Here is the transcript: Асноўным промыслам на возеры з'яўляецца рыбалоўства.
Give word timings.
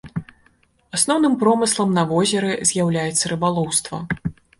Асноўным 0.97 1.35
промыслам 1.43 1.93
на 1.97 2.05
возеры 2.11 2.51
з'яўляецца 2.71 3.23
рыбалоўства. 3.33 4.01